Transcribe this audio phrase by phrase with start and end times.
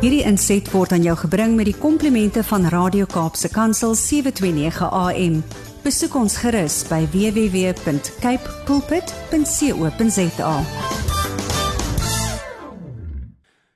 [0.00, 5.34] Hierdie inset word aan jou gebring met die komplimente van Radio Kaapse Kansel 729 AM.
[5.84, 10.52] Besoek ons gerus by www.cape pulpit.co.za.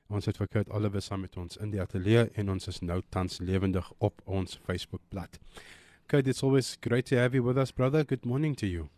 [0.09, 3.03] Ons het vir Kurt Oliver saam met ons in die ateljee en ons is nou
[3.13, 5.37] tans lewendig op ons Facebookblad.
[6.09, 8.01] Kurt, it's always great to have you with us, brother.
[8.01, 8.89] Good morning to you.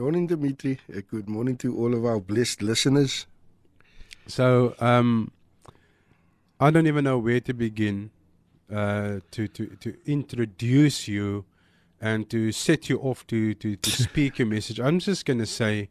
[0.00, 0.78] Morning, Dimitri.
[0.88, 3.26] Uh, Good morning to all of our blessed listeners.
[4.26, 5.28] So, um,
[6.62, 8.10] I don't even know where to begin
[8.70, 11.46] uh, to, to, to introduce you
[12.02, 14.78] and to set you off to, to, to speak your message.
[14.78, 15.88] I'm just going to say,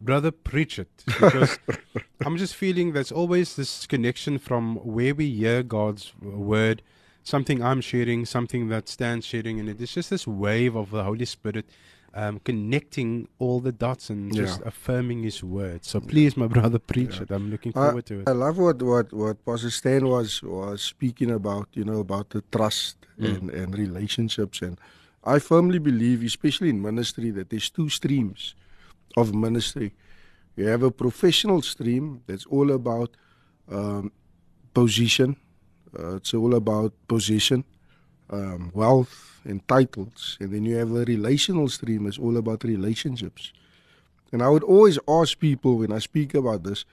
[0.00, 0.88] brother, preach it.
[1.04, 1.58] Because
[2.24, 6.80] I'm just feeling there's always this connection from where we hear God's word,
[7.22, 11.26] something I'm sharing, something that Stan's sharing, and it's just this wave of the Holy
[11.26, 11.66] Spirit
[12.14, 15.84] um, connecting all the dots and just affirming His word.
[15.84, 17.22] So please, my brother, preach Yeah.
[17.22, 17.30] it.
[17.30, 18.28] I'm looking I, forward to it.
[18.28, 22.42] I love what, what, what Pastor Stan was, was speaking about, you know, about the
[22.52, 23.36] trust Mm.
[23.36, 24.62] and, and relationships.
[24.62, 24.78] And
[25.24, 28.54] I firmly believe, especially in ministry, that there's two streams
[29.16, 29.92] of ministry.
[30.56, 33.16] You have a professional stream that's all about
[33.70, 34.12] um,
[34.72, 35.36] position,
[35.98, 37.64] uh, it's all about position,
[38.30, 40.36] um, wealth, and titles.
[40.40, 43.52] And then you have a relational stream that's all about relationships.
[44.30, 46.84] And I would always ask people when I speak about this,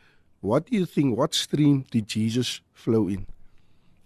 [0.42, 3.28] what do you think, what stream did Jesus flow in?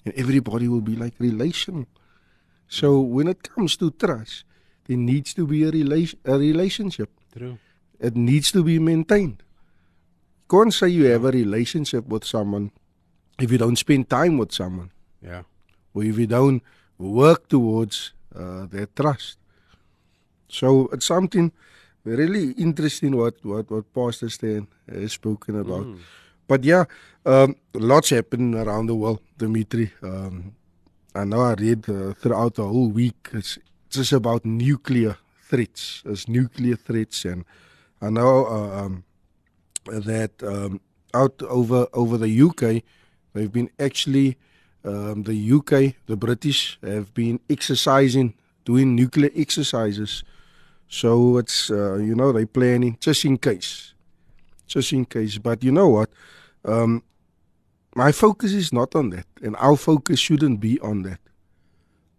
[0.06, 1.86] And everybody will be like relational.
[2.68, 4.44] So when it comes to trust,
[4.88, 7.10] there needs to be a, relation, a relationship.
[7.38, 7.58] True.
[8.00, 9.44] It needs to be maintained.
[10.52, 12.72] You can't say you have a relationship with someone
[13.40, 15.44] if you don't spend time with someone Yeah.
[15.94, 16.64] or if you don't
[16.98, 19.38] work towards uh, that trust.
[20.48, 21.52] So it's something
[22.04, 25.86] really interesting what, what, what Pastor Stan has spoken about.
[25.86, 26.00] Mm.
[26.48, 26.86] But yeah,
[27.26, 29.94] um, lots happen around the world, Dimitri.
[30.02, 30.56] Um,
[31.14, 33.30] I know I read uh, throughout the whole week.
[33.34, 36.02] It's just about nuclear threats.
[36.06, 37.46] It's nuclear threats, and
[38.02, 39.04] I know uh, um,
[39.86, 40.82] that um,
[41.14, 42.84] out over over the UK,
[43.34, 44.38] they've been actually
[44.84, 48.34] um, the UK, the British have been exercising,
[48.66, 50.24] doing nuclear exercises.
[50.88, 53.94] So it's uh, you know they're planning just in case,
[54.68, 55.38] just in case.
[55.38, 56.10] But you know what?
[56.66, 57.04] Um,
[57.96, 61.20] my focus is not on that, and our focus shouldn't be on that.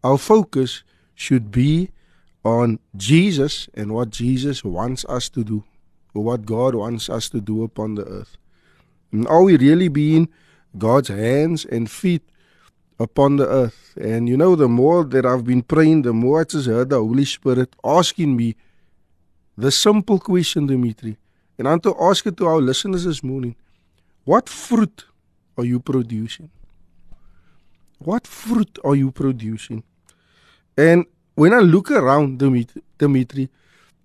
[0.04, 0.82] Our focus
[1.14, 1.90] should be
[2.44, 5.64] on Jesus and what Jesus wants us to do,
[6.14, 8.36] or what God wants us to do upon the earth.
[9.12, 10.28] And are we really being
[10.78, 12.22] God's hands and feet
[13.00, 13.96] upon the earth?
[14.00, 16.98] And you know, the more that I've been praying, the more I just heard the
[16.98, 18.54] Holy Spirit asking me
[19.56, 21.16] the simple question, Dimitri.
[21.58, 23.56] And I want to ask it to our listeners this morning.
[24.24, 25.04] What fruit
[25.58, 26.50] are you producing?
[27.98, 29.82] What fruit are you producing?
[30.76, 33.48] And when I look around, Dimitri, Dimitri,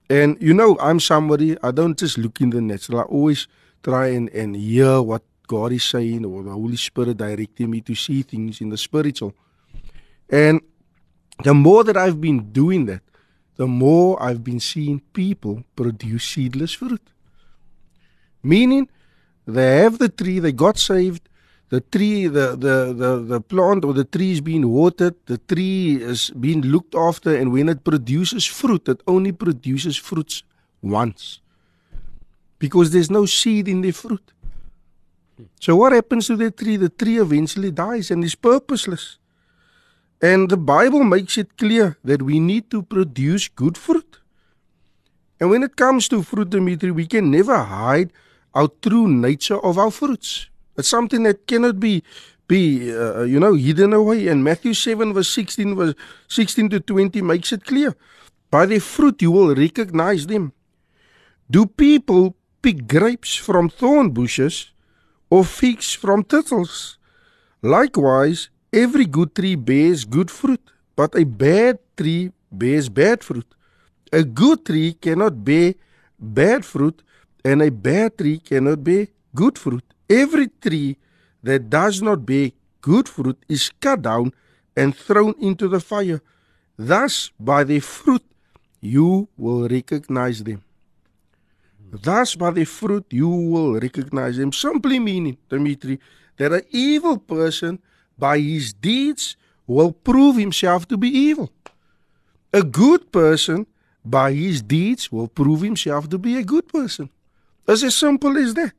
[0.09, 3.47] and you know, I'm somebody, I don't just look in the natural, I always
[3.83, 7.95] try and, and hear what God is saying or the Holy Spirit directing me to
[7.95, 9.33] see things in the spiritual.
[10.29, 10.61] And
[11.43, 13.01] the more that I've been doing that,
[13.57, 17.01] the more I've been seeing people produce seedless fruit.
[18.43, 18.89] Meaning,
[19.45, 21.29] they have the tree, they got saved,
[21.69, 26.01] the tree, the, the, the, the plant or the tree is being watered, the tree
[26.01, 30.43] is being looked after, and when it produces fruit, it only produces fruits
[30.81, 31.41] once.
[32.59, 34.31] Because there's no seed in the fruit.
[35.59, 36.77] So what happens to the tree?
[36.77, 39.17] The tree eventually dies and is purposeless.
[40.21, 44.19] And the Bible makes it clear that we need to produce good fruit.
[45.39, 48.13] And when it comes to fruit, Dimitri, we can never hide
[48.53, 50.49] our true nature of our fruits.
[50.77, 52.03] It's something that cannot be
[52.47, 54.27] be uh, you know hidden away.
[54.27, 55.95] And Matthew seven verse sixteen verse
[56.27, 57.95] sixteen to twenty makes it clear.
[58.49, 60.53] By their fruit you will recognize them.
[61.51, 64.71] Do people pick grapes from thorn bushes
[65.29, 66.97] or figs from thistles?
[67.61, 70.61] Likewise, every good tree bears good fruit,
[70.95, 73.47] but a bad tree bears bad fruit.
[74.11, 75.73] A good tree cannot bear
[76.19, 77.01] bad fruit,
[77.43, 79.83] and a bad tree cannot bear good fruit.
[80.09, 80.97] Every tree
[81.43, 82.51] that does not bear
[82.81, 84.31] good fruit is cut down
[84.77, 86.21] and thrown into the fire.
[86.77, 88.23] Thus, by their fruit,
[88.81, 90.63] you will recognize them.
[92.01, 94.51] Thus, by their fruit, you will recognize them.
[94.51, 95.99] Simply meaning, Dimitri,
[96.37, 97.79] that an evil person,
[98.17, 99.37] by his deeds,
[99.67, 101.51] will prove himself to be evil.
[102.53, 103.65] A good person,
[104.03, 107.09] by his deeds, will prove himself to be a good person.
[107.67, 108.73] It's as simple as that.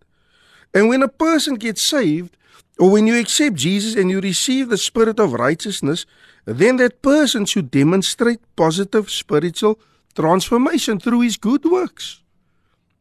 [0.72, 2.36] And when a person gets saved,
[2.78, 6.04] or when you accept Jesus and you receive the spirit of righteousness,
[6.44, 9.78] then that person should demonstrate positive spiritual
[10.14, 12.22] transformation through his good works.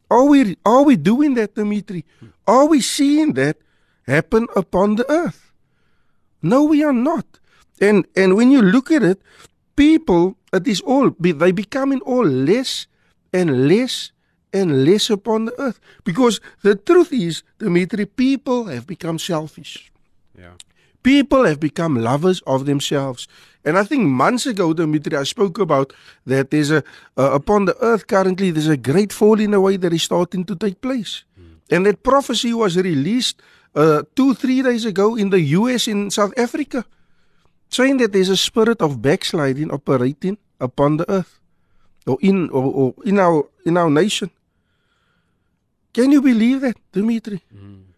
[0.09, 2.05] Are we are we doing that, Dimitri?
[2.47, 3.57] Are we seeing that
[4.05, 5.51] happen upon the earth?
[6.41, 7.25] No, we are not.
[7.81, 9.21] And and when you look at it,
[9.75, 12.87] people it is all they becoming all less
[13.33, 14.11] and less
[14.53, 15.79] and less upon the earth.
[16.03, 19.91] Because the truth is, Dimitri, people have become selfish.
[20.37, 20.55] Yeah.
[21.05, 23.27] People have become lovers of themselves.
[23.63, 25.93] And I think months ago, Dimitri, I spoke about
[26.25, 26.81] that there's a,
[27.15, 30.81] uh, upon the earth currently, there's a great falling away that is starting to take
[30.81, 31.23] place.
[31.37, 31.61] Mm.
[31.69, 33.39] And that prophecy was released
[33.75, 36.85] uh, two, three days ago in the US in South Africa,
[37.69, 41.37] saying that there's a spirit of backsliding operating upon the earth
[42.07, 44.31] or in, or, or in, our, in our nation.
[45.93, 47.43] Can you believe that, Dimitri?
[47.53, 47.93] Mm.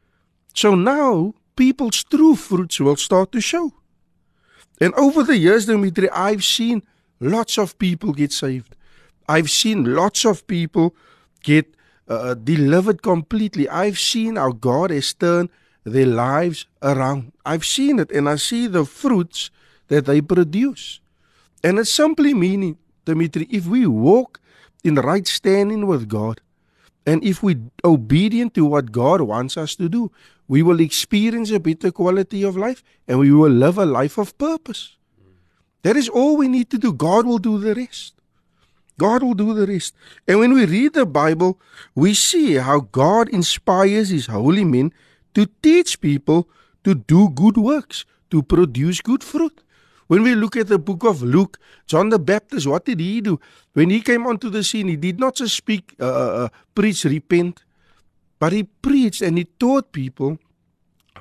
[0.53, 3.73] So now people's true fruits will start to show.
[4.79, 6.83] And over the years, Dimitri, I've seen
[7.19, 8.75] lots of people get saved.
[9.27, 10.95] I've seen lots of people
[11.43, 11.75] get
[12.07, 13.67] uh, delivered completely.
[13.67, 15.49] I've seen how God has turned
[15.83, 17.33] their lives around.
[17.45, 19.49] I've seen it and I see the fruits
[19.87, 20.99] that they produce.
[21.63, 24.39] And it's simply meaning, Dimitri, if we walk
[24.83, 26.39] in right standing with God,
[27.07, 27.55] and if we
[27.85, 30.11] obedient to what God wants us to do,
[30.47, 34.37] we will experience a better quality of life and we will live a life of
[34.37, 34.97] purpose.
[35.83, 36.91] That is all we need to do.
[36.91, 38.13] God will do the rest.
[38.97, 39.95] God will do the rest.
[40.27, 41.61] And when we read the Bible,
[41.95, 44.91] we see how God inspires his holy men
[45.33, 46.49] to teach people
[46.83, 49.63] to do good works, to produce good fruit.
[50.07, 53.39] When we look at the book of Luke, John the Baptist, what did he do?
[53.73, 57.03] When he came onto the scene, he did not just speak, uh, uh, uh preach,
[57.03, 57.63] repent,
[58.39, 60.39] but he preached and he taught people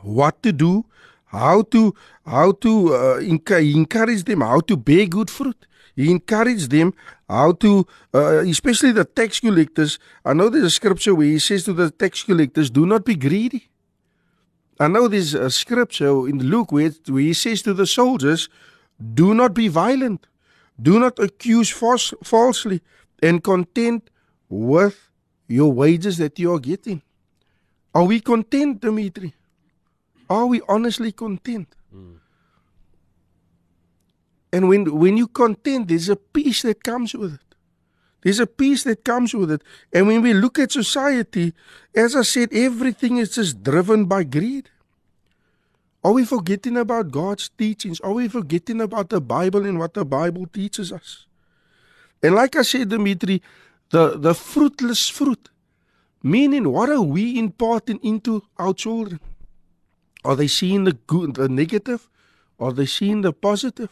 [0.02, 0.84] what to do,
[1.26, 1.94] how to
[2.24, 5.66] how to uh, encourage them how to bear good fruit.
[5.96, 6.92] He encouraged them
[7.28, 9.98] how to, uh, especially the tax collectors.
[10.24, 13.16] I know there's a scripture where he says to the tax collectors, "Do not be
[13.16, 13.68] greedy."
[14.78, 18.50] I know there's a scripture in Luke where, where he says to the soldiers,
[19.14, 20.26] Do not be violent.
[20.80, 22.82] Do not accuse false, falsely
[23.22, 24.10] and content
[24.48, 25.10] with
[25.48, 27.02] your wages that you are getting.
[27.94, 29.34] Are we content, Dimitri?
[30.28, 31.74] Are we honestly content?
[31.94, 32.18] Mm.
[34.52, 37.40] And when, when you content, there's a peace that comes with it.
[38.22, 39.62] There's a peace that comes with it.
[39.92, 41.54] And when we look at society,
[41.94, 44.68] as I said, everything is just driven by greed.
[46.06, 47.98] Are we forgetting about God's teachings?
[47.98, 51.26] Are we forgetting about the Bible and what the Bible teaches us?
[52.22, 53.42] And like I said, Dimitri,
[53.90, 55.48] the, the fruitless fruit,
[56.22, 59.18] meaning what are we imparting into our children?
[60.24, 62.08] Are they seeing the good, the negative?
[62.60, 63.90] Are they seeing the positive?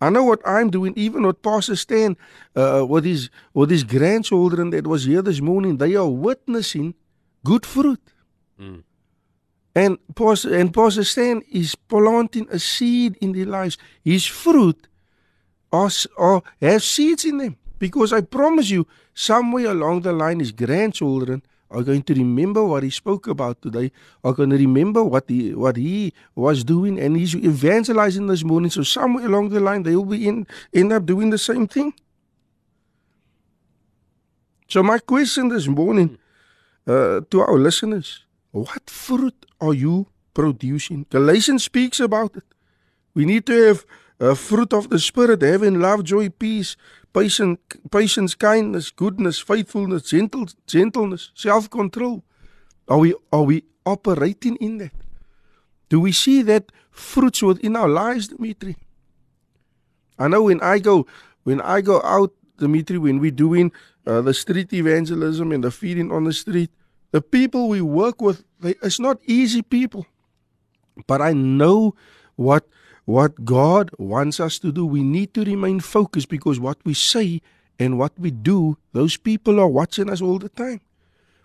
[0.00, 2.16] I know what I'm doing, even with Pastor Stan,
[2.56, 6.94] uh, with his with his grandchildren that was here this morning, they are witnessing
[7.44, 8.00] good fruit.
[8.58, 8.82] Mm.
[9.74, 13.76] And and Pastor Stan is planting a seed in their lives.
[14.04, 14.86] His fruit
[15.72, 17.56] are, are, have seeds in them.
[17.78, 22.84] Because I promise you, somewhere along the line, his grandchildren are going to remember what
[22.84, 23.90] he spoke about today,
[24.22, 28.70] are going to remember what he, what he was doing, and he's evangelizing this morning.
[28.70, 31.92] So somewhere along the line, they will be in, end up doing the same thing.
[34.68, 36.16] So my question this morning
[36.86, 38.23] uh, to our listeners
[38.54, 41.06] what fruit are you producing?
[41.10, 42.44] Galatians speaks about it.
[43.12, 43.84] We need to have
[44.20, 46.76] a fruit of the Spirit, having love, joy, peace,
[47.12, 47.58] patience,
[47.90, 52.22] patience, kindness, goodness, faithfulness, gentle, gentleness, self-control.
[52.86, 54.92] Are we are we operating in that?
[55.88, 58.76] Do we see that fruits within our lives, Dimitri?
[60.16, 61.06] I know when I go
[61.42, 63.72] when I go out, Dimitri, when we're doing
[64.06, 66.70] uh, the street evangelism and the feeding on the street,
[67.14, 70.04] the people we work with, they, it's not easy people.
[71.06, 71.94] But I know
[72.34, 72.66] what
[73.04, 74.84] what God wants us to do.
[74.84, 77.40] We need to remain focused because what we say
[77.78, 80.80] and what we do, those people are watching us all the time.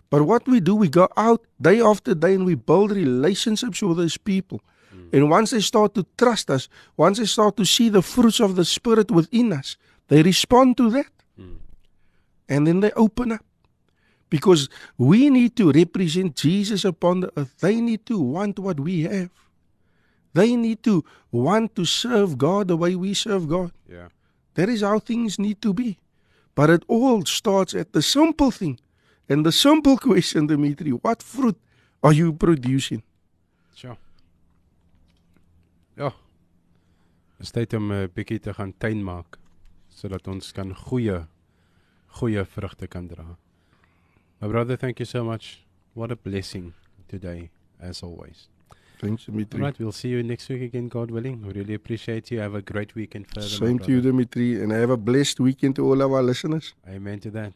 [0.08, 3.98] But what we do, we go out day after day and we build relationships with
[3.98, 4.62] those people.
[4.92, 5.12] Mm.
[5.12, 8.56] And once they start to trust us, once they start to see the fruits of
[8.56, 9.76] the Spirit within us,
[10.08, 11.12] they respond to that.
[11.38, 11.58] Mm.
[12.48, 13.44] And then they open up
[14.30, 17.54] because we need to represent Jesus upon the earth.
[17.60, 19.30] They need to want what we have.
[20.32, 23.72] They need to want to serve God the way we serve God.
[23.88, 24.08] Yeah.
[24.54, 25.98] That is how things need to be.
[26.54, 28.78] But it all starts at the simple thing.
[29.28, 31.58] And the simple question, Dimitri, what fruit
[32.02, 33.02] are you producing?
[33.74, 33.96] Sure.
[35.96, 36.12] ja.
[37.40, 39.38] Dis tyd om 'n bietjie te gaan tuin maak
[39.88, 41.26] sodat ons kan goeie
[42.20, 43.36] goeie vrugte kan dra.
[44.40, 45.60] My brother, thank you so much.
[45.94, 46.72] What a blessing
[47.08, 48.48] today as always.
[49.00, 49.60] Thanks Dimitri.
[49.60, 51.42] Right, we'll see you next week again, God willing.
[51.46, 52.40] We really appreciate you.
[52.40, 53.48] Have a great weekend further.
[53.48, 54.00] Same to you.
[54.00, 56.74] Dimitri and have a blessed weekend to all our listeners.
[56.88, 57.52] Amen to that.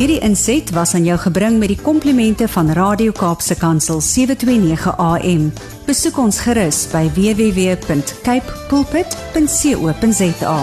[0.00, 5.52] Hierdie inset was aan jou gebring met die komplimente van Radio Kaapse Kansel 729 AM.
[5.84, 10.56] Besoek ons gerus by www.cape pulpit.co.za.